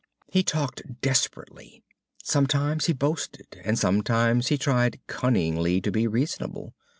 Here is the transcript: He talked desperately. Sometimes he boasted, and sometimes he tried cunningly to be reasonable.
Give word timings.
He 0.29 0.41
talked 0.41 0.81
desperately. 1.01 1.83
Sometimes 2.23 2.87
he 2.87 2.93
boasted, 2.93 3.61
and 3.63 3.77
sometimes 3.77 4.47
he 4.47 4.57
tried 4.57 4.99
cunningly 5.05 5.79
to 5.79 5.91
be 5.91 6.07
reasonable. 6.07 6.73